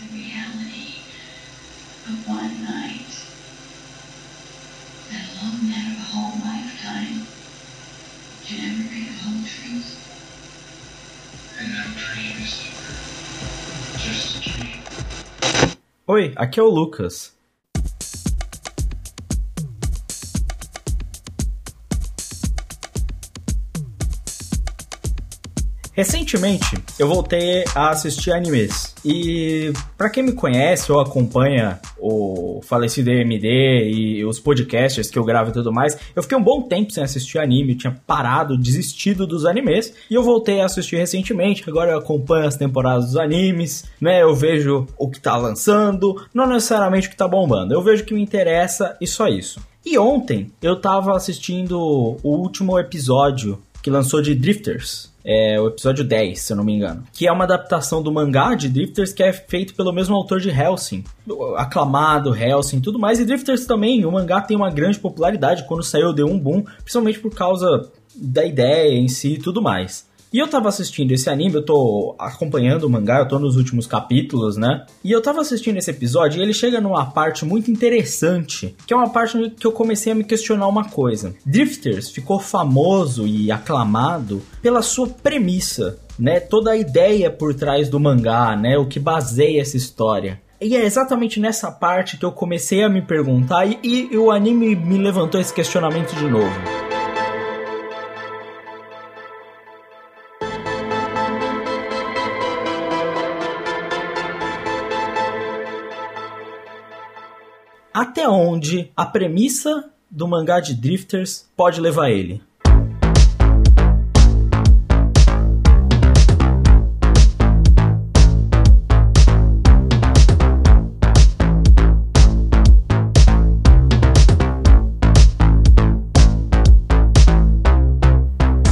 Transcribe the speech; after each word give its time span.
the 0.00 0.08
reality 0.12 1.00
of 2.06 2.28
one 2.28 2.62
night. 2.62 3.08
That 5.10 5.24
alone 5.32 5.72
out 5.72 5.92
of 5.92 5.98
a 5.98 6.06
whole 6.12 6.36
lifetime 6.44 7.26
can 8.44 8.58
ever 8.70 8.84
be 8.90 9.04
the 9.04 9.16
whole 9.22 9.42
truth. 9.44 9.90
And 11.58 11.72
that 11.72 11.96
dream 11.96 12.36
is 12.42 12.54
just 14.02 14.36
a 14.36 14.50
dream. 14.50 14.82
Oi, 16.08 16.32
aqui 16.36 16.60
é 16.60 16.62
o 16.62 16.68
Lucas. 16.68 17.35
Recentemente, 25.96 26.76
eu 26.98 27.08
voltei 27.08 27.64
a 27.74 27.88
assistir 27.88 28.30
animes. 28.30 28.94
E 29.02 29.72
para 29.96 30.10
quem 30.10 30.22
me 30.22 30.32
conhece 30.32 30.92
ou 30.92 31.00
acompanha 31.00 31.80
o 31.98 32.60
falecido 32.62 33.10
EMD 33.10 33.46
e 33.90 34.22
os 34.22 34.38
podcasts 34.38 35.08
que 35.08 35.18
eu 35.18 35.24
gravo 35.24 35.48
e 35.48 35.52
tudo 35.54 35.72
mais, 35.72 35.96
eu 36.14 36.22
fiquei 36.22 36.36
um 36.36 36.42
bom 36.42 36.60
tempo 36.60 36.92
sem 36.92 37.02
assistir 37.02 37.38
anime, 37.38 37.74
tinha 37.76 37.98
parado, 38.06 38.58
desistido 38.58 39.26
dos 39.26 39.46
animes, 39.46 39.94
e 40.10 40.14
eu 40.14 40.22
voltei 40.22 40.60
a 40.60 40.66
assistir 40.66 40.96
recentemente. 40.96 41.64
Agora 41.66 41.92
eu 41.92 41.98
acompanho 41.98 42.46
as 42.46 42.56
temporadas 42.56 43.06
dos 43.06 43.16
animes, 43.16 43.86
né? 43.98 44.20
Eu 44.20 44.34
vejo 44.34 44.86
o 44.98 45.08
que 45.08 45.18
tá 45.18 45.34
lançando, 45.34 46.22
não 46.34 46.46
necessariamente 46.46 47.08
o 47.08 47.10
que 47.10 47.16
tá 47.16 47.26
bombando. 47.26 47.72
Eu 47.72 47.80
vejo 47.80 48.02
o 48.02 48.06
que 48.06 48.12
me 48.12 48.20
interessa 48.20 48.98
e 49.00 49.06
só 49.06 49.28
isso. 49.28 49.60
E 49.86 49.96
ontem 49.96 50.50
eu 50.60 50.80
tava 50.80 51.16
assistindo 51.16 51.78
o 51.80 52.18
último 52.24 52.76
episódio 52.76 53.56
que 53.86 53.90
lançou 53.90 54.20
de 54.20 54.34
Drifters. 54.34 55.12
É 55.24 55.60
o 55.60 55.68
episódio 55.68 56.02
10, 56.02 56.40
se 56.40 56.52
eu 56.52 56.56
não 56.56 56.64
me 56.64 56.72
engano. 56.72 57.04
Que 57.12 57.28
é 57.28 57.30
uma 57.30 57.44
adaptação 57.44 58.02
do 58.02 58.10
mangá 58.10 58.52
de 58.56 58.68
Drifters 58.68 59.12
que 59.12 59.22
é 59.22 59.32
feito 59.32 59.76
pelo 59.76 59.92
mesmo 59.92 60.16
autor 60.16 60.40
de 60.40 60.50
Helsing. 60.50 61.04
Aclamado, 61.56 62.34
Helsing 62.34 62.80
tudo 62.80 62.98
mais. 62.98 63.20
E 63.20 63.24
Drifters 63.24 63.64
também, 63.64 64.04
o 64.04 64.10
mangá 64.10 64.40
tem 64.40 64.56
uma 64.56 64.70
grande 64.70 64.98
popularidade. 64.98 65.62
Quando 65.68 65.84
saiu 65.84 66.12
deu 66.12 66.26
um 66.26 66.36
boom, 66.36 66.64
principalmente 66.82 67.20
por 67.20 67.32
causa 67.32 67.88
da 68.16 68.44
ideia 68.44 68.92
em 68.92 69.06
si 69.06 69.34
e 69.34 69.38
tudo 69.38 69.62
mais. 69.62 70.05
E 70.32 70.38
eu 70.38 70.48
tava 70.48 70.68
assistindo 70.68 71.12
esse 71.12 71.30
anime, 71.30 71.54
eu 71.54 71.64
tô 71.64 72.14
acompanhando 72.18 72.84
o 72.84 72.90
mangá, 72.90 73.20
eu 73.20 73.28
tô 73.28 73.38
nos 73.38 73.56
últimos 73.56 73.86
capítulos, 73.86 74.56
né? 74.56 74.84
E 75.02 75.12
eu 75.12 75.22
tava 75.22 75.40
assistindo 75.40 75.76
esse 75.76 75.90
episódio 75.90 76.38
e 76.38 76.42
ele 76.42 76.52
chega 76.52 76.80
numa 76.80 77.06
parte 77.06 77.44
muito 77.44 77.70
interessante, 77.70 78.74
que 78.86 78.92
é 78.92 78.96
uma 78.96 79.08
parte 79.08 79.50
que 79.50 79.66
eu 79.66 79.72
comecei 79.72 80.12
a 80.12 80.14
me 80.14 80.24
questionar 80.24 80.66
uma 80.66 80.88
coisa. 80.88 81.34
Drifters 81.44 82.10
ficou 82.10 82.40
famoso 82.40 83.26
e 83.26 83.50
aclamado 83.52 84.42
pela 84.60 84.82
sua 84.82 85.08
premissa, 85.08 85.98
né? 86.18 86.40
Toda 86.40 86.72
a 86.72 86.76
ideia 86.76 87.30
por 87.30 87.54
trás 87.54 87.88
do 87.88 88.00
mangá, 88.00 88.56
né? 88.56 88.76
O 88.76 88.86
que 88.86 88.98
baseia 88.98 89.60
essa 89.60 89.76
história. 89.76 90.40
E 90.60 90.74
é 90.74 90.84
exatamente 90.84 91.38
nessa 91.38 91.70
parte 91.70 92.16
que 92.16 92.24
eu 92.24 92.32
comecei 92.32 92.82
a 92.82 92.88
me 92.88 93.02
perguntar 93.02 93.66
e, 93.66 93.78
e, 94.10 94.16
o 94.16 94.30
anime 94.30 94.74
me 94.74 94.96
levantou 94.96 95.38
esse 95.38 95.52
questionamento 95.52 96.14
de 96.14 96.26
novo. 96.28 96.85
Até 107.96 108.28
onde 108.28 108.92
a 108.94 109.06
premissa 109.06 109.88
do 110.10 110.28
mangá 110.28 110.60
de 110.60 110.74
Drifters 110.74 111.48
pode 111.56 111.80
levar 111.80 112.10
ele. 112.10 112.42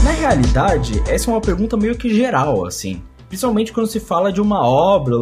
Na 0.05 0.11
realidade, 0.11 1.03
essa 1.09 1.31
é 1.31 1.33
uma 1.33 1.41
pergunta 1.41 1.79
meio 1.79 1.97
que 1.97 2.15
geral, 2.15 2.67
assim. 2.67 3.03
Principalmente 3.29 3.73
quando 3.73 3.87
se 3.87 4.01
fala 4.01 4.31
de 4.31 4.43
uma 4.43 4.69
obra, 4.69 5.17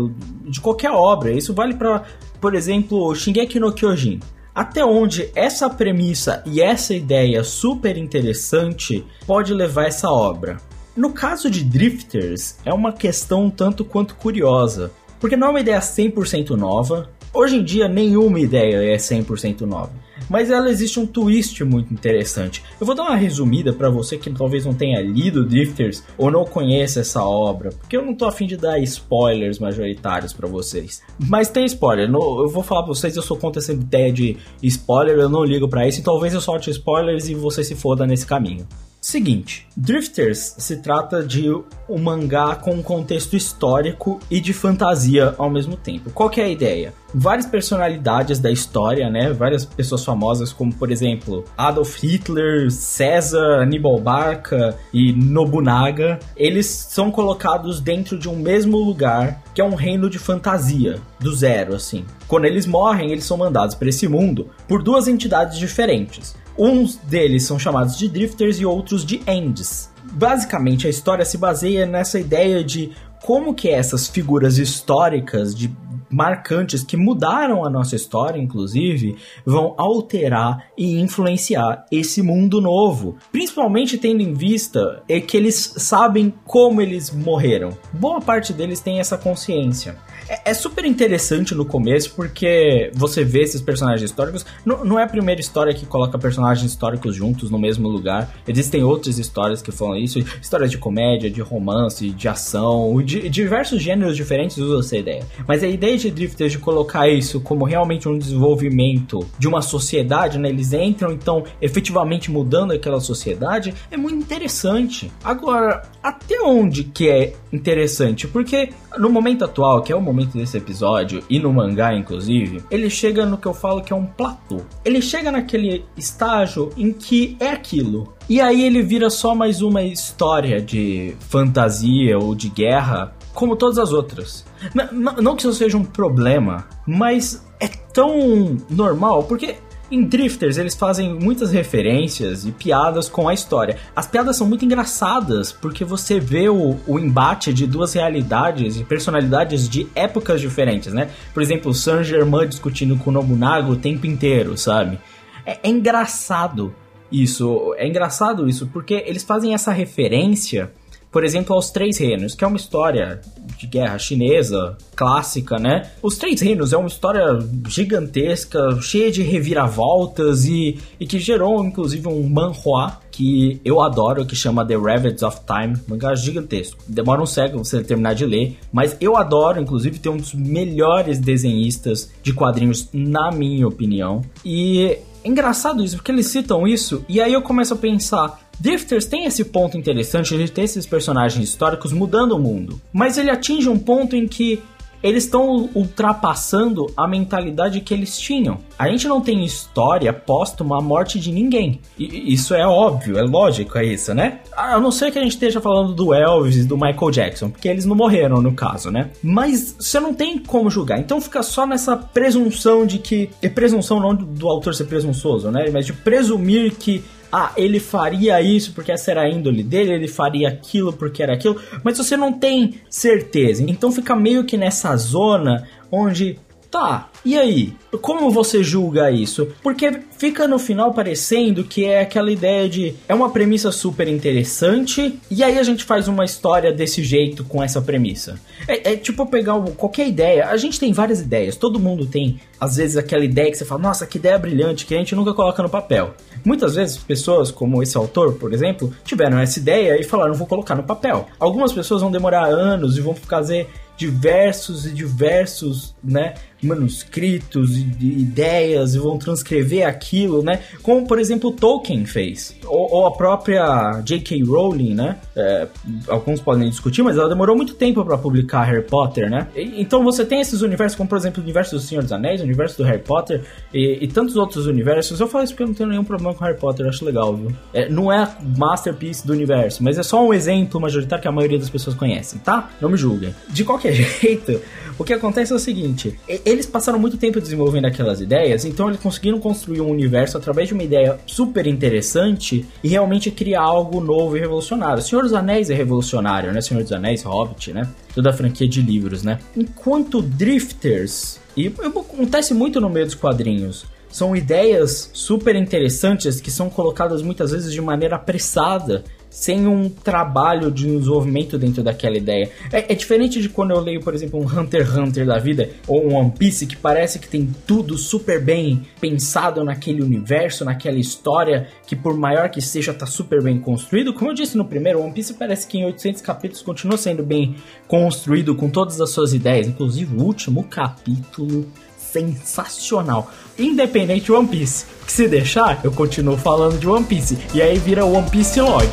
de 0.48 0.60
qualquer 0.60 0.90
obra. 0.90 1.30
Isso 1.30 1.54
vale 1.54 1.74
para 1.74 2.02
por 2.42 2.56
exemplo, 2.56 3.14
Shingeki 3.14 3.60
no 3.60 3.72
Kyojin. 3.72 4.18
Até 4.52 4.84
onde 4.84 5.30
essa 5.32 5.70
premissa 5.70 6.42
e 6.44 6.60
essa 6.60 6.92
ideia 6.92 7.44
super 7.44 7.96
interessante 7.96 9.06
pode 9.24 9.54
levar 9.54 9.86
essa 9.86 10.10
obra? 10.10 10.56
No 10.96 11.12
caso 11.12 11.48
de 11.48 11.62
Drifters, 11.62 12.58
é 12.64 12.74
uma 12.74 12.92
questão 12.92 13.48
tanto 13.48 13.84
quanto 13.84 14.16
curiosa, 14.16 14.90
porque 15.20 15.36
não 15.36 15.46
é 15.46 15.50
uma 15.50 15.60
ideia 15.60 15.78
100% 15.78 16.50
nova. 16.50 17.08
Hoje 17.32 17.56
em 17.56 17.64
dia, 17.64 17.86
nenhuma 17.86 18.40
ideia 18.40 18.92
é 18.92 18.96
100% 18.96 19.60
nova 19.60 20.01
mas 20.28 20.50
ela 20.50 20.70
existe 20.70 20.98
um 20.98 21.06
twist 21.06 21.62
muito 21.64 21.92
interessante. 21.92 22.62
Eu 22.80 22.86
vou 22.86 22.94
dar 22.94 23.04
uma 23.04 23.16
resumida 23.16 23.72
para 23.72 23.90
você 23.90 24.16
que 24.16 24.30
talvez 24.30 24.64
não 24.64 24.74
tenha 24.74 25.00
lido 25.00 25.44
Drifters 25.44 26.02
ou 26.16 26.30
não 26.30 26.44
conheça 26.44 27.00
essa 27.00 27.22
obra, 27.22 27.70
porque 27.70 27.96
eu 27.96 28.04
não 28.04 28.14
tô 28.14 28.24
afim 28.24 28.46
de 28.46 28.56
dar 28.56 28.78
spoilers 28.80 29.58
majoritários 29.58 30.32
para 30.32 30.48
vocês. 30.48 31.02
Mas 31.18 31.48
tem 31.48 31.64
spoiler, 31.64 32.08
eu 32.08 32.48
vou 32.48 32.62
falar 32.62 32.82
pra 32.82 32.94
vocês, 32.94 33.16
eu 33.16 33.22
sou 33.22 33.36
contra 33.36 33.60
essa 33.60 33.72
ideia 33.72 34.12
de 34.12 34.36
spoiler, 34.62 35.16
eu 35.18 35.28
não 35.28 35.44
ligo 35.44 35.68
para 35.68 35.86
isso, 35.86 36.00
e 36.00 36.02
talvez 36.02 36.34
eu 36.34 36.40
solte 36.40 36.70
spoilers 36.70 37.28
e 37.28 37.34
você 37.34 37.62
se 37.64 37.74
foda 37.74 38.06
nesse 38.06 38.26
caminho. 38.26 38.66
Seguinte, 39.04 39.66
Drifters 39.76 40.54
se 40.58 40.76
trata 40.76 41.24
de 41.24 41.50
um 41.88 41.98
mangá 41.98 42.54
com 42.54 42.70
um 42.70 42.82
contexto 42.82 43.34
histórico 43.34 44.20
e 44.30 44.40
de 44.40 44.52
fantasia 44.52 45.34
ao 45.36 45.50
mesmo 45.50 45.76
tempo. 45.76 46.10
Qual 46.10 46.30
que 46.30 46.40
é 46.40 46.44
a 46.44 46.48
ideia? 46.48 46.94
Várias 47.12 47.44
personalidades 47.44 48.38
da 48.38 48.48
história, 48.48 49.10
né? 49.10 49.32
Várias 49.32 49.64
pessoas 49.64 50.04
famosas, 50.04 50.52
como 50.52 50.72
por 50.72 50.92
exemplo 50.92 51.44
Adolf 51.58 52.00
Hitler, 52.00 52.70
César, 52.70 53.60
Aníbal 53.60 53.98
Barca 53.98 54.78
e 54.94 55.12
Nobunaga, 55.12 56.20
eles 56.36 56.66
são 56.66 57.10
colocados 57.10 57.80
dentro 57.80 58.16
de 58.16 58.28
um 58.28 58.36
mesmo 58.36 58.78
lugar 58.78 59.42
que 59.52 59.60
é 59.60 59.64
um 59.64 59.74
reino 59.74 60.08
de 60.08 60.18
fantasia, 60.20 61.00
do 61.18 61.34
zero, 61.34 61.74
assim. 61.74 62.04
Quando 62.28 62.44
eles 62.44 62.66
morrem, 62.66 63.10
eles 63.10 63.24
são 63.24 63.36
mandados 63.36 63.74
para 63.74 63.88
esse 63.88 64.06
mundo 64.06 64.48
por 64.68 64.80
duas 64.80 65.08
entidades 65.08 65.58
diferentes. 65.58 66.40
Uns 66.58 66.96
deles 66.96 67.44
são 67.44 67.58
chamados 67.58 67.96
de 67.96 68.08
drifters 68.08 68.60
e 68.60 68.66
outros 68.66 69.04
de 69.04 69.20
ends. 69.26 69.90
Basicamente, 70.12 70.86
a 70.86 70.90
história 70.90 71.24
se 71.24 71.38
baseia 71.38 71.86
nessa 71.86 72.18
ideia 72.18 72.62
de 72.62 72.92
como 73.22 73.54
que 73.54 73.68
essas 73.68 74.08
figuras 74.08 74.58
históricas 74.58 75.54
de 75.54 75.70
marcantes 76.12 76.84
que 76.84 76.96
mudaram 76.96 77.64
a 77.64 77.70
nossa 77.70 77.96
história, 77.96 78.38
inclusive, 78.38 79.16
vão 79.46 79.74
alterar 79.78 80.66
e 80.76 81.00
influenciar 81.00 81.86
esse 81.90 82.20
mundo 82.20 82.60
novo. 82.60 83.16
Principalmente 83.32 83.96
tendo 83.96 84.20
em 84.20 84.34
vista 84.34 85.02
é 85.08 85.20
que 85.20 85.36
eles 85.36 85.74
sabem 85.78 86.32
como 86.44 86.82
eles 86.82 87.10
morreram. 87.10 87.70
Boa 87.94 88.20
parte 88.20 88.52
deles 88.52 88.80
tem 88.80 89.00
essa 89.00 89.16
consciência. 89.16 89.96
É, 90.32 90.50
é, 90.52 90.54
super 90.54 90.86
interessante 90.86 91.54
no 91.54 91.66
começo 91.66 92.14
porque 92.14 92.90
você 92.94 93.22
vê 93.22 93.42
esses 93.42 93.60
personagens 93.60 94.10
históricos. 94.10 94.46
Não, 94.64 94.82
não 94.82 94.98
é 94.98 95.02
a 95.02 95.06
primeira 95.06 95.38
história 95.38 95.74
que 95.74 95.84
coloca 95.84 96.18
personagens 96.18 96.70
históricos 96.70 97.14
juntos 97.14 97.50
no 97.50 97.58
mesmo 97.58 97.86
lugar. 97.86 98.34
Existem 98.48 98.82
outras 98.82 99.18
histórias 99.18 99.60
que 99.60 99.70
falam 99.70 99.98
isso: 99.98 100.18
histórias 100.40 100.70
de 100.70 100.78
comédia, 100.78 101.30
de 101.30 101.42
romance, 101.42 102.08
de 102.08 102.28
ação, 102.28 103.02
de, 103.02 103.28
diversos 103.28 103.82
gêneros 103.82 104.16
diferentes 104.16 104.56
usam 104.56 104.80
essa 104.80 104.96
ideia. 104.96 105.26
Mas 105.46 105.62
a 105.62 105.66
ideia 105.66 105.98
de 105.98 106.10
Drifters 106.10 106.52
de 106.52 106.58
colocar 106.58 107.06
isso 107.08 107.38
como 107.38 107.66
realmente 107.66 108.08
um 108.08 108.16
desenvolvimento 108.16 109.28
de 109.38 109.46
uma 109.46 109.60
sociedade, 109.60 110.38
né? 110.38 110.48
Eles 110.48 110.72
entram 110.72 111.12
então 111.12 111.44
efetivamente 111.60 112.30
mudando 112.30 112.72
aquela 112.72 113.00
sociedade, 113.00 113.74
é 113.90 113.98
muito 113.98 114.16
interessante. 114.16 115.12
Agora, 115.22 115.82
até 116.02 116.40
onde 116.40 116.84
que 116.84 117.10
é 117.10 117.34
interessante? 117.52 118.26
Porque 118.26 118.70
no 118.98 119.10
momento 119.10 119.44
atual, 119.44 119.82
que 119.82 119.92
é 119.92 119.96
o 119.96 120.00
momento 120.00 120.21
momento 120.22 120.38
desse 120.38 120.56
episódio, 120.56 121.22
e 121.28 121.38
no 121.38 121.52
mangá 121.52 121.94
inclusive, 121.94 122.62
ele 122.70 122.88
chega 122.88 123.26
no 123.26 123.36
que 123.36 123.46
eu 123.46 123.54
falo 123.54 123.82
que 123.82 123.92
é 123.92 123.96
um 123.96 124.06
platô. 124.06 124.60
Ele 124.84 125.02
chega 125.02 125.30
naquele 125.30 125.84
estágio 125.96 126.70
em 126.76 126.92
que 126.92 127.36
é 127.40 127.50
aquilo. 127.50 128.14
E 128.28 128.40
aí 128.40 128.64
ele 128.64 128.82
vira 128.82 129.10
só 129.10 129.34
mais 129.34 129.60
uma 129.60 129.82
história 129.82 130.60
de 130.60 131.14
fantasia 131.20 132.18
ou 132.18 132.34
de 132.34 132.48
guerra, 132.48 133.14
como 133.34 133.56
todas 133.56 133.78
as 133.78 133.92
outras. 133.92 134.44
N 134.74 134.88
não 135.20 135.34
que 135.34 135.42
isso 135.42 135.52
seja 135.52 135.76
um 135.76 135.84
problema, 135.84 136.66
mas 136.86 137.44
é 137.58 137.68
tão 137.68 138.56
normal, 138.70 139.24
porque 139.24 139.56
em 139.92 140.04
Drifters, 140.04 140.56
eles 140.56 140.74
fazem 140.74 141.12
muitas 141.12 141.52
referências 141.52 142.46
e 142.46 142.50
piadas 142.50 143.10
com 143.10 143.28
a 143.28 143.34
história. 143.34 143.76
As 143.94 144.06
piadas 144.06 144.36
são 144.36 144.48
muito 144.48 144.64
engraçadas, 144.64 145.52
porque 145.52 145.84
você 145.84 146.18
vê 146.18 146.48
o, 146.48 146.78
o 146.86 146.98
embate 146.98 147.52
de 147.52 147.66
duas 147.66 147.92
realidades 147.92 148.78
e 148.78 148.84
personalidades 148.84 149.68
de 149.68 149.86
épocas 149.94 150.40
diferentes, 150.40 150.94
né? 150.94 151.10
Por 151.34 151.42
exemplo, 151.42 151.70
o 151.70 151.74
Saint 151.74 152.04
Germain 152.04 152.48
discutindo 152.48 152.96
com 152.96 153.10
o 153.10 153.12
Nobunaga 153.12 153.70
o 153.70 153.76
tempo 153.76 154.06
inteiro, 154.06 154.56
sabe? 154.56 154.98
É, 155.44 155.58
é 155.62 155.68
engraçado 155.68 156.74
isso. 157.10 157.74
É 157.76 157.86
engraçado 157.86 158.48
isso, 158.48 158.68
porque 158.68 159.04
eles 159.06 159.22
fazem 159.22 159.52
essa 159.52 159.72
referência 159.72 160.72
por 161.12 161.24
exemplo, 161.24 161.54
aos 161.54 161.70
Três 161.70 161.98
Reinos, 161.98 162.34
que 162.34 162.42
é 162.42 162.46
uma 162.46 162.56
história 162.56 163.20
de 163.58 163.66
guerra 163.66 163.98
chinesa 163.98 164.76
clássica, 164.96 165.58
né? 165.58 165.90
Os 166.02 166.16
Três 166.16 166.40
Reinos 166.40 166.72
é 166.72 166.76
uma 166.76 166.88
história 166.88 167.38
gigantesca, 167.68 168.80
cheia 168.80 169.12
de 169.12 169.22
reviravoltas 169.22 170.46
e, 170.46 170.78
e 170.98 171.06
que 171.06 171.18
gerou 171.18 171.62
inclusive 171.64 172.08
um 172.08 172.26
manhua 172.26 172.98
que 173.10 173.60
eu 173.62 173.80
adoro, 173.82 174.24
que 174.24 174.34
chama 174.34 174.66
The 174.66 174.74
Ravage 174.74 175.22
of 175.22 175.40
Time, 175.46 175.76
mangá 175.86 176.14
gigantesco. 176.14 176.82
Demora 176.88 177.20
um 177.20 177.26
século 177.26 177.62
você 177.62 177.84
terminar 177.84 178.14
de 178.14 178.24
ler, 178.24 178.56
mas 178.72 178.96
eu 178.98 179.16
adoro, 179.16 179.60
inclusive 179.60 179.98
tem 179.98 180.10
um 180.10 180.16
dos 180.16 180.32
melhores 180.32 181.18
desenhistas 181.18 182.10
de 182.22 182.32
quadrinhos, 182.32 182.88
na 182.90 183.30
minha 183.30 183.68
opinião. 183.68 184.22
E 184.42 184.98
é 185.24 185.28
engraçado 185.28 185.82
isso, 185.82 185.96
porque 185.96 186.12
eles 186.12 186.26
citam 186.26 186.66
isso, 186.66 187.04
e 187.08 187.20
aí 187.20 187.32
eu 187.32 187.42
começo 187.42 187.74
a 187.74 187.76
pensar, 187.76 188.40
Drifters 188.58 189.06
tem 189.06 189.24
esse 189.24 189.44
ponto 189.44 189.76
interessante 189.76 190.36
de 190.36 190.50
ter 190.50 190.62
esses 190.62 190.86
personagens 190.86 191.48
históricos 191.48 191.92
mudando 191.92 192.32
o 192.32 192.38
mundo, 192.38 192.80
mas 192.92 193.18
ele 193.18 193.30
atinge 193.30 193.68
um 193.68 193.78
ponto 193.78 194.14
em 194.14 194.26
que 194.26 194.62
eles 195.02 195.24
estão 195.24 195.68
ultrapassando 195.74 196.86
a 196.96 197.08
mentalidade 197.08 197.80
que 197.80 197.92
eles 197.92 198.18
tinham. 198.18 198.58
A 198.78 198.88
gente 198.88 199.08
não 199.08 199.20
tem 199.20 199.44
história 199.44 200.12
póstuma 200.12 200.78
a 200.78 200.80
morte 200.80 201.18
de 201.18 201.32
ninguém. 201.32 201.80
E 201.98 202.32
isso 202.32 202.54
é 202.54 202.66
óbvio, 202.66 203.18
é 203.18 203.22
lógico, 203.22 203.76
é 203.78 203.84
isso, 203.84 204.14
né? 204.14 204.40
A 204.56 204.78
não 204.78 204.90
ser 204.90 205.10
que 205.10 205.18
a 205.18 205.22
gente 205.22 205.32
esteja 205.32 205.60
falando 205.60 205.94
do 205.94 206.14
Elvis 206.14 206.66
do 206.66 206.76
Michael 206.76 207.10
Jackson, 207.10 207.50
porque 207.50 207.68
eles 207.68 207.84
não 207.84 207.96
morreram 207.96 208.40
no 208.40 208.52
caso, 208.52 208.90
né? 208.90 209.10
Mas 209.22 209.76
você 209.78 209.98
não 209.98 210.14
tem 210.14 210.38
como 210.38 210.70
julgar. 210.70 210.98
Então 210.98 211.20
fica 211.20 211.42
só 211.42 211.66
nessa 211.66 211.96
presunção 211.96 212.86
de 212.86 212.98
que. 212.98 213.30
E 213.42 213.48
presunção 213.48 214.00
não 214.00 214.14
do 214.14 214.48
autor 214.48 214.74
ser 214.74 214.84
presunçoso, 214.84 215.50
né? 215.50 215.68
Mas 215.72 215.86
de 215.86 215.92
presumir 215.92 216.74
que 216.74 217.02
ah, 217.32 217.50
ele 217.56 217.80
faria 217.80 218.42
isso 218.42 218.74
porque 218.74 218.92
essa 218.92 219.10
era 219.10 219.22
a 219.22 219.28
índole 219.28 219.62
dele, 219.62 219.92
ele 219.92 220.08
faria 220.08 220.48
aquilo 220.48 220.92
porque 220.92 221.22
era 221.22 221.32
aquilo, 221.32 221.58
mas 221.82 221.96
você 221.96 222.14
não 222.14 222.30
tem 222.30 222.74
certeza. 222.90 223.64
Então 223.66 223.90
fica 223.90 224.14
meio 224.14 224.44
que 224.44 224.58
nessa 224.58 224.94
zona 224.96 225.66
onde 225.90 226.38
Tá, 226.72 227.10
e 227.22 227.36
aí? 227.36 227.76
Como 228.00 228.30
você 228.30 228.64
julga 228.64 229.10
isso? 229.10 229.46
Porque 229.62 230.00
fica 230.16 230.48
no 230.48 230.58
final 230.58 230.94
parecendo 230.94 231.64
que 231.64 231.84
é 231.84 232.00
aquela 232.00 232.32
ideia 232.32 232.66
de 232.66 232.94
é 233.06 233.14
uma 233.14 233.28
premissa 233.28 233.70
super 233.70 234.08
interessante 234.08 235.20
e 235.30 235.44
aí 235.44 235.58
a 235.58 235.62
gente 235.62 235.84
faz 235.84 236.08
uma 236.08 236.24
história 236.24 236.72
desse 236.72 237.04
jeito 237.04 237.44
com 237.44 237.62
essa 237.62 237.82
premissa. 237.82 238.40
É, 238.66 238.94
é 238.94 238.96
tipo 238.96 239.26
pegar 239.26 239.60
qualquer 239.76 240.08
ideia. 240.08 240.48
A 240.48 240.56
gente 240.56 240.80
tem 240.80 240.94
várias 240.94 241.20
ideias, 241.20 241.56
todo 241.56 241.78
mundo 241.78 242.06
tem 242.06 242.40
às 242.58 242.76
vezes 242.76 242.96
aquela 242.96 243.24
ideia 243.24 243.50
que 243.50 243.58
você 243.58 243.66
fala, 243.66 243.82
nossa, 243.82 244.06
que 244.06 244.16
ideia 244.16 244.38
brilhante 244.38 244.86
que 244.86 244.94
a 244.94 244.98
gente 244.98 245.14
nunca 245.14 245.34
coloca 245.34 245.62
no 245.62 245.68
papel. 245.68 246.14
Muitas 246.42 246.76
vezes 246.76 246.96
pessoas 246.96 247.50
como 247.50 247.82
esse 247.82 247.98
autor, 247.98 248.32
por 248.38 248.50
exemplo, 248.50 248.90
tiveram 249.04 249.38
essa 249.38 249.58
ideia 249.58 250.00
e 250.00 250.04
falaram, 250.04 250.32
vou 250.32 250.46
colocar 250.46 250.74
no 250.74 250.84
papel. 250.84 251.26
Algumas 251.38 251.70
pessoas 251.70 252.00
vão 252.00 252.10
demorar 252.10 252.46
anos 252.46 252.96
e 252.96 253.02
vão 253.02 253.14
fazer 253.14 253.68
diversos 253.96 254.86
e 254.86 254.90
diversos, 254.90 255.94
né, 256.02 256.34
manuscritos 256.62 257.76
e 257.76 257.86
ideias 258.00 258.94
e 258.94 258.98
vão 258.98 259.18
transcrever 259.18 259.86
aquilo, 259.86 260.42
né? 260.42 260.60
Como 260.82 261.06
por 261.06 261.18
exemplo 261.18 261.52
Tolkien 261.52 262.04
fez, 262.06 262.56
ou, 262.64 262.92
ou 262.92 263.06
a 263.06 263.10
própria 263.10 264.00
J.K. 264.04 264.42
Rowling, 264.44 264.94
né? 264.94 265.18
É, 265.34 265.66
alguns 266.08 266.40
podem 266.40 266.68
discutir, 266.70 267.02
mas 267.02 267.16
ela 267.16 267.28
demorou 267.28 267.56
muito 267.56 267.74
tempo 267.74 268.04
para 268.04 268.16
publicar 268.16 268.62
Harry 268.62 268.82
Potter, 268.82 269.28
né? 269.28 269.48
E, 269.56 269.80
então 269.80 270.04
você 270.04 270.24
tem 270.24 270.40
esses 270.40 270.62
universos, 270.62 270.96
como 270.96 271.08
por 271.08 271.18
exemplo 271.18 271.40
o 271.40 271.44
universo 271.44 271.74
do 271.76 271.80
Senhor 271.80 272.02
dos 272.02 272.12
Anéis, 272.12 272.40
o 272.40 272.44
universo 272.44 272.78
do 272.78 272.84
Harry 272.84 273.02
Potter 273.02 273.42
e, 273.74 273.98
e 274.00 274.08
tantos 274.08 274.36
outros 274.36 274.66
universos. 274.66 275.20
Eu 275.20 275.26
falo 275.26 275.44
isso 275.44 275.52
porque 275.52 275.64
eu 275.64 275.68
não 275.68 275.74
tenho 275.74 275.88
nenhum 275.88 276.04
problema 276.04 276.34
com 276.34 276.44
Harry 276.44 276.58
Potter, 276.58 276.86
acho 276.86 277.04
legal, 277.04 277.34
viu? 277.34 277.52
É, 277.72 277.88
não 277.88 278.12
é 278.12 278.28
masterpiece 278.56 279.26
do 279.26 279.32
universo, 279.32 279.82
mas 279.82 279.98
é 279.98 280.02
só 280.02 280.24
um 280.24 280.32
exemplo 280.32 280.80
majoritário 280.80 281.22
que 281.22 281.28
a 281.28 281.32
maioria 281.32 281.58
das 281.58 281.70
pessoas 281.70 281.96
conhecem, 281.96 282.38
tá? 282.40 282.70
Não 282.80 282.88
me 282.88 282.96
julguem. 282.96 283.34
De 283.48 283.64
qualquer 283.64 283.92
jeito, 284.20 284.60
o 284.98 285.04
que 285.04 285.12
acontece 285.12 285.52
é 285.52 285.56
o 285.56 285.58
seguinte: 285.58 286.18
eles 286.44 286.66
passaram 286.66 286.98
muito 286.98 287.16
tempo 287.16 287.40
desenvolvendo 287.40 287.86
aquelas 287.86 288.20
ideias, 288.20 288.64
então 288.64 288.88
eles 288.88 289.00
conseguiram 289.00 289.38
construir 289.38 289.80
um 289.80 289.90
universo 289.90 290.36
através 290.36 290.68
de 290.68 290.74
uma 290.74 290.82
ideia 290.82 291.18
super 291.26 291.66
interessante 291.66 292.66
e 292.82 292.88
realmente 292.88 293.30
criar 293.30 293.62
algo 293.62 294.00
novo 294.00 294.36
e 294.36 294.40
revolucionário. 294.40 295.02
Senhor 295.02 295.22
dos 295.22 295.32
Anéis 295.32 295.70
é 295.70 295.74
revolucionário, 295.74 296.52
né? 296.52 296.60
Senhor 296.60 296.82
dos 296.82 296.92
Anéis, 296.92 297.22
Hobbit, 297.22 297.72
né? 297.72 297.88
Toda 298.14 298.30
a 298.30 298.32
franquia 298.32 298.68
de 298.68 298.80
livros, 298.82 299.22
né? 299.22 299.38
Enquanto 299.56 300.22
Drifters, 300.22 301.40
e 301.56 301.66
acontece 301.66 302.54
muito 302.54 302.80
no 302.80 302.88
meio 302.88 303.06
dos 303.06 303.14
quadrinhos, 303.14 303.84
são 304.10 304.36
ideias 304.36 305.10
super 305.14 305.56
interessantes 305.56 306.40
que 306.40 306.50
são 306.50 306.68
colocadas 306.68 307.22
muitas 307.22 307.50
vezes 307.50 307.72
de 307.72 307.80
maneira 307.80 308.16
apressada 308.16 309.04
sem 309.32 309.66
um 309.66 309.88
trabalho 309.88 310.70
de 310.70 310.86
desenvolvimento 310.86 311.58
dentro 311.58 311.82
daquela 311.82 312.18
ideia. 312.18 312.50
É, 312.70 312.92
é, 312.92 312.94
diferente 312.94 313.40
de 313.40 313.48
quando 313.48 313.70
eu 313.70 313.80
leio, 313.80 314.00
por 314.00 314.14
exemplo, 314.14 314.38
um 314.38 314.44
Hunter 314.44 314.86
x 314.86 314.94
Hunter 314.94 315.26
da 315.26 315.38
vida 315.38 315.70
ou 315.88 316.06
um 316.06 316.16
One 316.16 316.30
Piece 316.30 316.66
que 316.66 316.76
parece 316.76 317.18
que 317.18 317.26
tem 317.26 317.48
tudo 317.66 317.96
super 317.96 318.44
bem 318.44 318.82
pensado 319.00 319.64
naquele 319.64 320.02
universo, 320.02 320.66
naquela 320.66 320.98
história 320.98 321.66
que 321.86 321.96
por 321.96 322.14
maior 322.14 322.50
que 322.50 322.60
seja 322.60 322.92
tá 322.92 323.06
super 323.06 323.42
bem 323.42 323.58
construído. 323.58 324.12
Como 324.12 324.30
eu 324.30 324.34
disse 324.34 324.56
no 324.56 324.66
primeiro, 324.66 325.00
One 325.00 325.12
Piece 325.12 325.32
parece 325.32 325.66
que 325.66 325.78
em 325.78 325.86
800 325.86 326.20
capítulos 326.20 326.62
continua 326.62 326.98
sendo 326.98 327.22
bem 327.22 327.56
construído 327.88 328.54
com 328.54 328.68
todas 328.68 329.00
as 329.00 329.10
suas 329.10 329.32
ideias, 329.32 329.66
inclusive 329.66 330.14
o 330.14 330.22
último 330.22 330.64
capítulo 330.64 331.66
sensacional. 332.12 333.30
Independente 333.58 334.26
de 334.26 334.32
One 334.32 334.48
Piece. 334.48 334.84
Que 335.06 335.12
se 335.12 335.26
deixar, 335.26 335.80
eu 335.82 335.92
continuo 335.92 336.36
falando 336.36 336.78
de 336.78 336.88
One 336.88 337.04
Piece. 337.04 337.38
E 337.54 337.62
aí 337.62 337.78
vira 337.78 338.04
One 338.04 338.28
Piece 338.28 338.60
Log. 338.60 338.88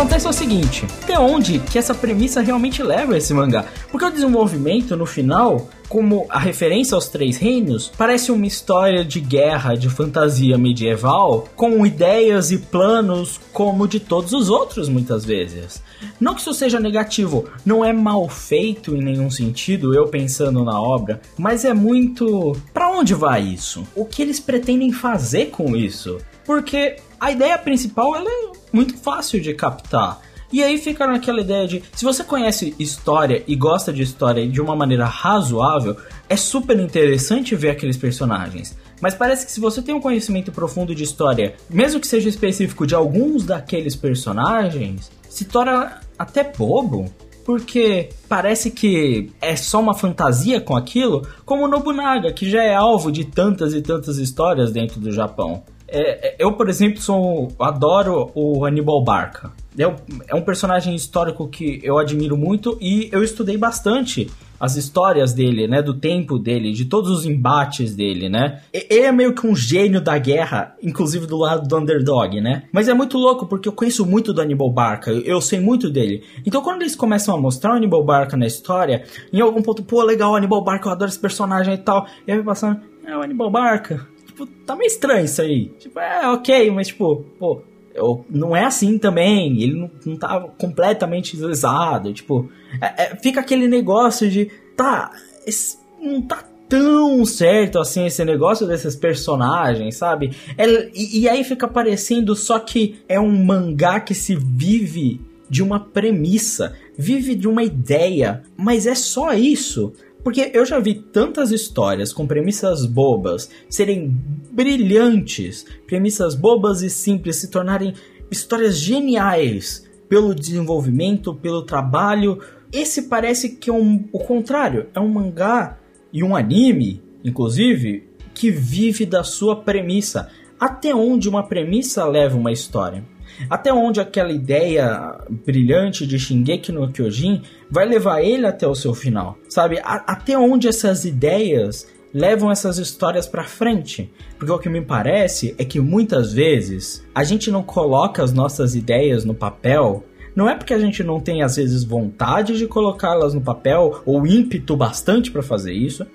Acontece 0.00 0.26
é 0.26 0.30
o 0.30 0.32
seguinte: 0.32 0.86
até 1.02 1.18
onde 1.18 1.58
que 1.58 1.78
essa 1.78 1.94
premissa 1.94 2.40
realmente 2.40 2.82
leva 2.82 3.18
esse 3.18 3.34
mangá? 3.34 3.66
Porque 3.90 4.06
o 4.06 4.10
desenvolvimento 4.10 4.96
no 4.96 5.04
final 5.04 5.68
como 5.90 6.24
a 6.28 6.38
referência 6.38 6.94
aos 6.94 7.08
Três 7.08 7.36
Reinos, 7.36 7.90
parece 7.98 8.30
uma 8.30 8.46
história 8.46 9.04
de 9.04 9.18
guerra, 9.18 9.74
de 9.74 9.90
fantasia 9.90 10.56
medieval, 10.56 11.48
com 11.56 11.84
ideias 11.84 12.52
e 12.52 12.58
planos 12.58 13.40
como 13.52 13.88
de 13.88 13.98
todos 13.98 14.32
os 14.32 14.48
outros, 14.48 14.88
muitas 14.88 15.24
vezes. 15.24 15.82
Não 16.20 16.32
que 16.32 16.42
isso 16.42 16.54
seja 16.54 16.78
negativo, 16.78 17.46
não 17.66 17.84
é 17.84 17.92
mal 17.92 18.28
feito 18.28 18.94
em 18.94 19.02
nenhum 19.02 19.28
sentido, 19.28 19.92
eu 19.92 20.06
pensando 20.06 20.64
na 20.64 20.80
obra, 20.80 21.20
mas 21.36 21.64
é 21.64 21.74
muito. 21.74 22.56
Para 22.72 22.88
onde 22.88 23.12
vai 23.12 23.42
isso? 23.42 23.84
O 23.96 24.04
que 24.04 24.22
eles 24.22 24.38
pretendem 24.38 24.92
fazer 24.92 25.46
com 25.46 25.76
isso? 25.76 26.18
Porque 26.46 26.98
a 27.18 27.32
ideia 27.32 27.58
principal 27.58 28.14
ela 28.14 28.30
é 28.30 28.59
muito 28.72 28.96
fácil 28.96 29.40
de 29.40 29.54
captar. 29.54 30.20
E 30.52 30.64
aí 30.64 30.78
fica 30.78 31.06
naquela 31.06 31.40
ideia 31.40 31.66
de, 31.66 31.82
se 31.94 32.04
você 32.04 32.24
conhece 32.24 32.74
história 32.78 33.44
e 33.46 33.54
gosta 33.54 33.92
de 33.92 34.02
história 34.02 34.46
de 34.48 34.60
uma 34.60 34.74
maneira 34.74 35.04
razoável, 35.04 35.96
é 36.28 36.36
super 36.36 36.78
interessante 36.78 37.54
ver 37.54 37.70
aqueles 37.70 37.96
personagens. 37.96 38.76
Mas 39.00 39.14
parece 39.14 39.46
que 39.46 39.52
se 39.52 39.60
você 39.60 39.80
tem 39.80 39.94
um 39.94 40.00
conhecimento 40.00 40.50
profundo 40.50 40.94
de 40.94 41.04
história, 41.04 41.54
mesmo 41.70 42.00
que 42.00 42.06
seja 42.06 42.28
específico 42.28 42.86
de 42.86 42.94
alguns 42.94 43.44
daqueles 43.44 43.94
personagens, 43.94 45.10
se 45.28 45.44
torna 45.44 46.00
até 46.18 46.42
bobo. 46.42 47.06
Porque 47.44 48.10
parece 48.28 48.70
que 48.70 49.32
é 49.40 49.56
só 49.56 49.80
uma 49.80 49.94
fantasia 49.94 50.60
com 50.60 50.76
aquilo, 50.76 51.26
como 51.44 51.66
Nobunaga, 51.66 52.32
que 52.32 52.48
já 52.48 52.62
é 52.62 52.74
alvo 52.74 53.10
de 53.10 53.24
tantas 53.24 53.72
e 53.72 53.80
tantas 53.80 54.18
histórias 54.18 54.70
dentro 54.70 55.00
do 55.00 55.10
Japão. 55.10 55.62
É, 55.90 56.28
é 56.28 56.36
eu, 56.38 56.52
por 56.52 56.68
exemplo, 56.68 57.00
sou, 57.00 57.48
adoro 57.58 58.30
o 58.34 58.64
Hannibal 58.64 59.02
Barca. 59.02 59.52
É, 59.78 59.82
é 60.28 60.34
um 60.34 60.42
personagem 60.42 60.94
histórico 60.94 61.48
que 61.48 61.80
eu 61.82 61.98
admiro 61.98 62.36
muito 62.36 62.76
e 62.80 63.08
eu 63.12 63.22
estudei 63.22 63.56
bastante 63.56 64.30
as 64.60 64.76
histórias 64.76 65.32
dele, 65.32 65.66
né, 65.66 65.80
do 65.80 65.94
tempo 65.94 66.38
dele, 66.38 66.72
de 66.72 66.84
todos 66.84 67.10
os 67.10 67.24
embates 67.24 67.96
dele, 67.96 68.28
né? 68.28 68.60
Ele 68.70 69.06
é 69.06 69.10
meio 69.10 69.34
que 69.34 69.46
um 69.46 69.56
gênio 69.56 70.02
da 70.02 70.18
guerra, 70.18 70.76
inclusive 70.82 71.26
do 71.26 71.38
lado 71.38 71.66
do 71.66 71.78
underdog, 71.78 72.38
né? 72.42 72.64
Mas 72.70 72.86
é 72.86 72.92
muito 72.92 73.16
louco 73.16 73.46
porque 73.46 73.66
eu 73.66 73.72
conheço 73.72 74.04
muito 74.04 74.34
do 74.34 74.42
Aníbal 74.42 74.70
Barca, 74.70 75.10
eu 75.10 75.40
sei 75.40 75.58
muito 75.58 75.88
dele. 75.88 76.22
Então 76.44 76.60
quando 76.60 76.82
eles 76.82 76.94
começam 76.94 77.34
a 77.34 77.40
mostrar 77.40 77.72
o 77.72 77.76
Aníbal 77.76 78.04
Barca 78.04 78.36
na 78.36 78.46
história, 78.46 79.04
em 79.32 79.40
algum 79.40 79.62
ponto, 79.62 79.82
pô, 79.82 80.02
legal, 80.02 80.36
Aníbal 80.36 80.62
Barca, 80.62 80.88
eu 80.88 80.92
adoro 80.92 81.08
esse 81.08 81.18
personagem 81.18 81.72
e 81.72 81.78
tal, 81.78 82.06
e 82.26 82.32
aí 82.32 82.42
passando, 82.42 82.80
é 83.06 83.16
o 83.16 83.22
Aníbal 83.22 83.50
Barca. 83.50 84.06
Tipo, 84.40 84.46
tá 84.64 84.76
meio 84.76 84.86
estranho 84.86 85.24
isso 85.24 85.42
aí. 85.42 85.66
Tipo, 85.78 86.00
é 86.00 86.28
ok, 86.28 86.70
mas 86.70 86.88
tipo, 86.88 87.24
pô, 87.38 87.62
eu, 87.94 88.24
não 88.30 88.56
é 88.56 88.64
assim 88.64 88.98
também, 88.98 89.60
ele 89.62 89.74
não, 89.74 89.90
não 90.06 90.16
tá 90.16 90.40
completamente 90.58 91.36
deslizado, 91.36 92.12
tipo, 92.12 92.50
é, 92.80 93.04
é, 93.04 93.16
fica 93.16 93.40
aquele 93.40 93.68
negócio 93.68 94.30
de, 94.30 94.50
tá, 94.76 95.10
esse, 95.46 95.76
não 96.00 96.22
tá 96.22 96.44
tão 96.68 97.24
certo 97.24 97.80
assim 97.80 98.06
esse 98.06 98.24
negócio 98.24 98.66
desses 98.66 98.94
personagens, 98.94 99.96
sabe? 99.96 100.30
É, 100.56 100.88
e, 100.94 101.20
e 101.22 101.28
aí 101.28 101.42
fica 101.42 101.66
parecendo 101.66 102.36
só 102.36 102.60
que 102.60 103.00
é 103.08 103.18
um 103.18 103.44
mangá 103.44 103.98
que 103.98 104.14
se 104.14 104.36
vive 104.36 105.20
de 105.48 105.64
uma 105.64 105.80
premissa, 105.80 106.76
vive 106.96 107.34
de 107.34 107.48
uma 107.48 107.64
ideia, 107.64 108.44
mas 108.56 108.86
é 108.86 108.94
só 108.94 109.34
isso. 109.34 109.92
Porque 110.22 110.50
eu 110.52 110.66
já 110.66 110.78
vi 110.78 110.94
tantas 110.94 111.50
histórias 111.50 112.12
com 112.12 112.26
premissas 112.26 112.84
bobas 112.84 113.50
serem 113.68 114.16
brilhantes, 114.52 115.64
premissas 115.86 116.34
bobas 116.34 116.82
e 116.82 116.90
simples 116.90 117.36
se 117.36 117.48
tornarem 117.48 117.94
histórias 118.30 118.76
geniais 118.76 119.88
pelo 120.08 120.34
desenvolvimento, 120.34 121.34
pelo 121.34 121.62
trabalho. 121.62 122.38
Esse 122.72 123.02
parece 123.02 123.56
que 123.56 123.70
é 123.70 123.72
um, 123.72 124.04
o 124.12 124.18
contrário, 124.18 124.88
é 124.94 125.00
um 125.00 125.08
mangá 125.08 125.78
e 126.12 126.22
um 126.22 126.36
anime, 126.36 127.02
inclusive, 127.24 128.08
que 128.34 128.50
vive 128.50 129.06
da 129.06 129.24
sua 129.24 129.56
premissa. 129.56 130.28
Até 130.58 130.94
onde 130.94 131.28
uma 131.28 131.42
premissa 131.42 132.04
leva 132.04 132.36
uma 132.36 132.52
história? 132.52 133.04
Até 133.48 133.72
onde 133.72 134.00
aquela 134.00 134.32
ideia 134.32 135.18
brilhante 135.46 136.06
de 136.06 136.18
Shingeki 136.18 136.72
no 136.72 136.90
Kyojin 136.90 137.42
vai 137.70 137.86
levar 137.86 138.22
ele 138.22 138.46
até 138.46 138.66
o 138.66 138.74
seu 138.74 138.94
final? 138.94 139.38
Sabe? 139.48 139.78
A 139.82 140.04
até 140.06 140.36
onde 140.36 140.68
essas 140.68 141.04
ideias 141.04 141.86
levam 142.12 142.50
essas 142.50 142.78
histórias 142.78 143.26
para 143.26 143.44
frente. 143.44 144.12
Porque 144.38 144.52
o 144.52 144.58
que 144.58 144.68
me 144.68 144.80
parece 144.80 145.54
é 145.58 145.64
que 145.64 145.80
muitas 145.80 146.32
vezes 146.32 147.06
a 147.14 147.24
gente 147.24 147.50
não 147.50 147.62
coloca 147.62 148.22
as 148.22 148.32
nossas 148.32 148.74
ideias 148.74 149.24
no 149.24 149.34
papel. 149.34 150.04
Não 150.34 150.48
é 150.48 150.54
porque 150.54 150.74
a 150.74 150.78
gente 150.78 151.02
não 151.02 151.20
tem 151.20 151.42
às 151.42 151.56
vezes 151.56 151.84
vontade 151.84 152.56
de 152.56 152.66
colocá-las 152.66 153.34
no 153.34 153.40
papel 153.40 154.02
ou 154.04 154.26
ímpeto 154.26 154.76
bastante 154.76 155.30
para 155.30 155.42
fazer 155.42 155.72
isso. 155.72 156.06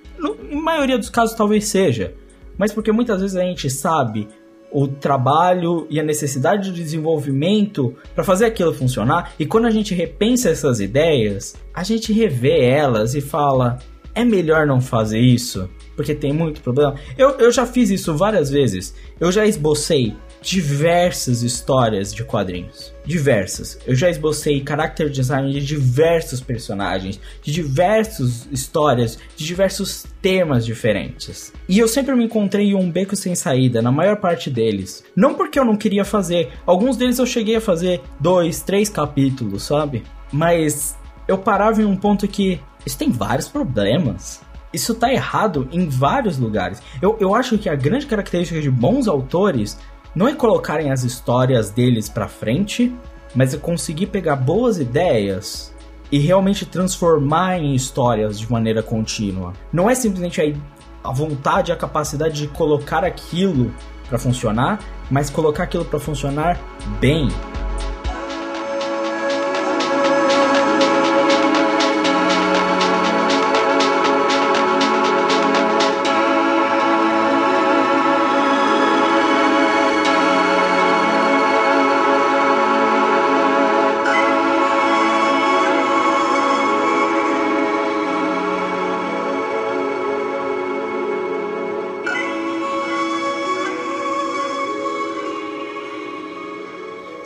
Em 0.50 0.62
maioria 0.62 0.98
dos 0.98 1.10
casos 1.10 1.36
talvez 1.36 1.65
seja, 1.65 2.13
mas 2.58 2.72
porque 2.72 2.91
muitas 2.91 3.22
vezes 3.22 3.36
a 3.36 3.41
gente 3.41 3.70
sabe 3.70 4.27
o 4.72 4.88
trabalho 4.88 5.88
e 5.89 6.00
a 6.00 6.03
necessidade 6.03 6.72
de 6.72 6.84
desenvolvimento 6.84 7.95
para 8.13 8.24
fazer 8.24 8.45
aquilo 8.45 8.74
funcionar. 8.74 9.34
E 9.39 9.45
quando 9.45 9.65
a 9.65 9.72
gente 9.72 9.93
repensa 9.93 10.50
essas 10.50 10.79
ideias, 10.79 11.55
a 11.74 11.84
gente 11.84 12.12
revê 12.12 12.65
elas 12.65 13.15
e 13.15 13.22
fala: 13.22 13.79
é 14.13 14.24
melhor 14.24 14.65
não 14.65 14.79
fazer 14.79 15.19
isso, 15.19 15.69
porque 15.95 16.15
tem 16.15 16.31
muito 16.34 16.62
problema. 16.62 16.95
Eu, 17.17 17.31
eu 17.31 17.51
já 17.51 17.65
fiz 17.65 17.89
isso 17.89 18.15
várias 18.15 18.50
vezes. 18.50 18.95
Eu 19.19 19.31
já 19.31 19.45
esbocei 19.45 20.15
diversas 20.45 21.41
histórias 21.41 22.13
de 22.13 22.23
quadrinhos. 22.23 22.93
Diversas. 23.03 23.79
Eu 23.85 23.95
já 23.95 24.11
esbocei 24.11 24.63
character 24.65 25.09
design 25.09 25.51
de 25.51 25.59
diversos 25.65 26.39
personagens, 26.39 27.19
de 27.41 27.51
diversas 27.51 28.47
histórias, 28.51 29.17
de 29.35 29.43
diversos 29.43 30.05
temas 30.21 30.63
diferentes. 30.63 31.51
E 31.67 31.79
eu 31.79 31.87
sempre 31.87 32.13
me 32.15 32.25
encontrei 32.25 32.67
em 32.67 32.75
um 32.75 32.91
beco 32.91 33.15
sem 33.15 33.33
saída, 33.33 33.81
na 33.81 33.91
maior 33.91 34.17
parte 34.17 34.51
deles. 34.51 35.03
Não 35.15 35.33
porque 35.33 35.59
eu 35.59 35.65
não 35.65 35.75
queria 35.75 36.05
fazer, 36.05 36.51
alguns 36.63 36.95
deles 36.95 37.17
eu 37.17 37.25
cheguei 37.25 37.55
a 37.55 37.61
fazer 37.61 38.01
dois, 38.19 38.61
três 38.61 38.87
capítulos, 38.87 39.63
sabe? 39.63 40.03
Mas 40.31 40.95
eu 41.27 41.39
parava 41.39 41.81
em 41.81 41.85
um 41.85 41.97
ponto 41.97 42.27
que 42.27 42.61
isso 42.85 42.99
tem 42.99 43.09
vários 43.09 43.47
problemas. 43.47 44.41
Isso 44.71 44.93
tá 44.93 45.11
errado 45.11 45.67
em 45.71 45.87
vários 45.87 46.37
lugares. 46.37 46.83
Eu, 47.01 47.17
eu 47.19 47.33
acho 47.33 47.57
que 47.57 47.67
a 47.69 47.75
grande 47.75 48.05
característica 48.05 48.61
de 48.61 48.69
bons 48.69 49.07
autores 49.07 49.79
não 50.15 50.27
é 50.27 50.34
colocarem 50.34 50.91
as 50.91 51.03
histórias 51.03 51.69
deles 51.69 52.07
para 52.07 52.27
frente, 52.27 52.95
mas 53.36 53.53
é 53.53 53.57
conseguir 53.57 54.07
pegar 54.07 54.38
boas 54.38 54.79
ideias 54.79 55.74
e 56.12 56.17
realmente 56.17 56.65
transformar 56.65 57.60
em 57.60 57.75
histórias 57.75 58.39
de 58.39 58.50
maneira 58.50 58.81
contínua. 58.81 59.53
Não 59.74 59.89
é 59.89 59.95
simplesmente 59.95 60.41
a, 60.41 61.10
a 61.10 61.12
vontade, 61.12 61.72
a 61.72 61.75
capacidade 61.75 62.36
de 62.41 62.48
colocar 62.48 63.03
aquilo 63.03 63.74
para 64.07 64.17
funcionar, 64.17 64.79
mas 65.12 65.29
colocar 65.29 65.63
aquilo 65.63 65.84
para 65.84 66.00
funcionar 66.00 66.60
bem. 67.00 67.27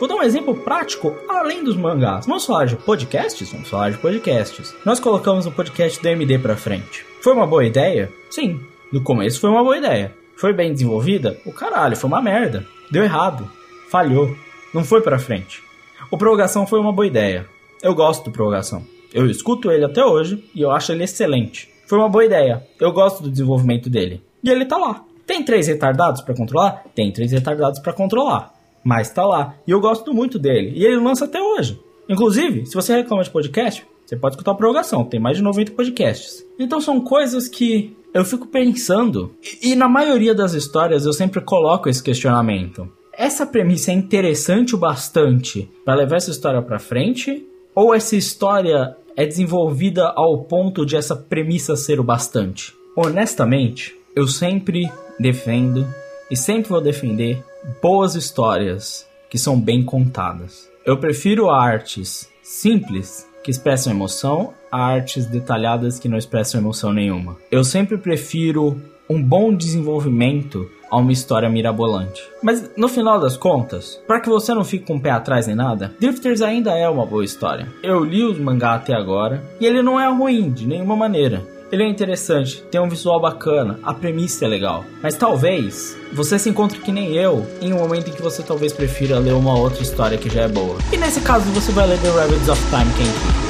Vou 0.00 0.08
dar 0.08 0.14
um 0.14 0.22
exemplo 0.22 0.54
prático 0.54 1.14
além 1.28 1.62
dos 1.62 1.76
mangás. 1.76 2.24
Vamos 2.24 2.46
falar 2.46 2.64
de 2.64 2.74
podcasts? 2.74 3.52
Vamos 3.52 3.68
falar 3.68 3.90
de 3.90 3.98
podcasts. 3.98 4.74
Nós 4.82 4.98
colocamos 4.98 5.44
o 5.44 5.52
podcast 5.52 6.00
do 6.00 6.08
MD 6.08 6.38
pra 6.38 6.56
frente. 6.56 7.04
Foi 7.22 7.34
uma 7.34 7.46
boa 7.46 7.66
ideia? 7.66 8.10
Sim. 8.30 8.58
No 8.90 9.02
começo 9.02 9.38
foi 9.38 9.50
uma 9.50 9.62
boa 9.62 9.76
ideia. 9.76 10.16
Foi 10.38 10.54
bem 10.54 10.72
desenvolvida? 10.72 11.38
O 11.44 11.52
caralho, 11.52 11.98
foi 11.98 12.08
uma 12.08 12.22
merda. 12.22 12.64
Deu 12.90 13.04
errado. 13.04 13.46
Falhou. 13.90 14.34
Não 14.72 14.84
foi 14.84 15.02
pra 15.02 15.18
frente. 15.18 15.62
O 16.10 16.16
Prorrogação 16.16 16.66
foi 16.66 16.80
uma 16.80 16.94
boa 16.94 17.06
ideia. 17.06 17.46
Eu 17.82 17.94
gosto 17.94 18.24
do 18.24 18.30
Prorrogação. 18.30 18.82
Eu 19.12 19.26
escuto 19.26 19.70
ele 19.70 19.84
até 19.84 20.02
hoje 20.02 20.42
e 20.54 20.62
eu 20.62 20.70
acho 20.70 20.92
ele 20.92 21.04
excelente. 21.04 21.68
Foi 21.86 21.98
uma 21.98 22.08
boa 22.08 22.24
ideia. 22.24 22.66
Eu 22.80 22.90
gosto 22.90 23.22
do 23.22 23.30
desenvolvimento 23.30 23.90
dele. 23.90 24.22
E 24.42 24.48
ele 24.48 24.64
tá 24.64 24.78
lá. 24.78 25.04
Tem 25.26 25.44
três 25.44 25.66
retardados 25.66 26.22
para 26.22 26.34
controlar? 26.34 26.84
Tem 26.94 27.12
três 27.12 27.32
retardados 27.32 27.80
para 27.80 27.92
controlar 27.92 28.59
mas 28.84 29.10
tá 29.10 29.24
lá. 29.24 29.54
E 29.66 29.70
eu 29.70 29.80
gosto 29.80 30.12
muito 30.12 30.38
dele. 30.38 30.72
E 30.74 30.84
ele 30.84 30.96
lança 30.96 31.24
até 31.24 31.40
hoje. 31.40 31.80
Inclusive, 32.08 32.66
se 32.66 32.74
você 32.74 32.94
reclama 32.96 33.22
de 33.22 33.30
podcast, 33.30 33.86
você 34.04 34.16
pode 34.16 34.34
escutar 34.34 34.52
a 34.52 34.54
prorrogação. 34.54 35.04
Tem 35.04 35.20
mais 35.20 35.36
de 35.36 35.42
90 35.42 35.72
podcasts. 35.72 36.44
Então 36.58 36.80
são 36.80 37.00
coisas 37.00 37.48
que 37.48 37.96
eu 38.12 38.24
fico 38.24 38.48
pensando. 38.48 39.32
E, 39.62 39.70
e 39.70 39.74
na 39.76 39.88
maioria 39.88 40.34
das 40.34 40.52
histórias 40.52 41.06
eu 41.06 41.12
sempre 41.12 41.40
coloco 41.40 41.88
esse 41.88 42.02
questionamento. 42.02 42.88
Essa 43.16 43.46
premissa 43.46 43.92
é 43.92 43.94
interessante 43.94 44.74
o 44.74 44.78
bastante 44.78 45.70
para 45.84 45.94
levar 45.94 46.16
essa 46.16 46.30
história 46.30 46.62
para 46.62 46.78
frente? 46.78 47.46
Ou 47.74 47.94
essa 47.94 48.16
história 48.16 48.96
é 49.16 49.26
desenvolvida 49.26 50.12
ao 50.16 50.44
ponto 50.44 50.84
de 50.84 50.96
essa 50.96 51.14
premissa 51.14 51.76
ser 51.76 52.00
o 52.00 52.04
bastante? 52.04 52.74
Honestamente, 52.96 53.94
eu 54.16 54.26
sempre 54.26 54.90
defendo 55.18 55.86
e 56.30 56.36
sempre 56.36 56.70
vou 56.70 56.80
defender 56.80 57.44
boas 57.80 58.14
histórias 58.14 59.06
que 59.28 59.38
são 59.38 59.60
bem 59.60 59.84
contadas. 59.84 60.68
Eu 60.84 60.98
prefiro 60.98 61.50
artes 61.50 62.28
simples 62.42 63.26
que 63.44 63.50
expressam 63.50 63.92
emoção 63.92 64.52
a 64.70 64.84
artes 64.84 65.26
detalhadas 65.26 65.98
que 65.98 66.08
não 66.08 66.18
expressam 66.18 66.60
emoção 66.60 66.92
nenhuma. 66.92 67.36
Eu 67.50 67.64
sempre 67.64 67.98
prefiro 67.98 68.80
um 69.08 69.22
bom 69.22 69.54
desenvolvimento 69.54 70.70
a 70.90 70.96
uma 70.96 71.12
história 71.12 71.48
mirabolante. 71.48 72.22
Mas 72.42 72.70
no 72.76 72.88
final 72.88 73.20
das 73.20 73.36
contas, 73.36 74.00
para 74.06 74.20
que 74.20 74.28
você 74.28 74.52
não 74.52 74.64
fique 74.64 74.86
com 74.86 74.96
o 74.96 75.00
pé 75.00 75.10
atrás 75.10 75.46
nem 75.46 75.56
nada, 75.56 75.92
Drifters 76.00 76.42
ainda 76.42 76.76
é 76.76 76.88
uma 76.88 77.06
boa 77.06 77.24
história. 77.24 77.68
Eu 77.82 78.04
li 78.04 78.22
os 78.24 78.38
mangá 78.38 78.74
até 78.74 78.94
agora 78.94 79.42
e 79.60 79.66
ele 79.66 79.82
não 79.82 80.00
é 80.00 80.08
ruim 80.08 80.50
de 80.50 80.66
nenhuma 80.66 80.96
maneira. 80.96 81.59
Ele 81.72 81.84
é 81.84 81.88
interessante, 81.88 82.62
tem 82.68 82.80
um 82.80 82.88
visual 82.88 83.20
bacana, 83.20 83.78
a 83.84 83.94
premissa 83.94 84.44
é 84.44 84.48
legal. 84.48 84.84
Mas 85.00 85.14
talvez 85.14 85.96
você 86.12 86.36
se 86.36 86.48
encontre 86.48 86.80
que 86.80 86.90
nem 86.90 87.14
eu 87.14 87.46
em 87.60 87.72
um 87.72 87.78
momento 87.78 88.10
em 88.10 88.12
que 88.12 88.20
você 88.20 88.42
talvez 88.42 88.72
prefira 88.72 89.20
ler 89.20 89.34
uma 89.34 89.56
outra 89.56 89.80
história 89.80 90.18
que 90.18 90.28
já 90.28 90.42
é 90.42 90.48
boa. 90.48 90.76
E 90.92 90.96
nesse 90.96 91.20
caso 91.20 91.44
você 91.52 91.70
vai 91.70 91.86
ler 91.86 92.00
The 92.00 92.10
Ravens 92.10 92.48
of 92.48 92.60
Time 92.70 92.92
Quem 92.96 93.49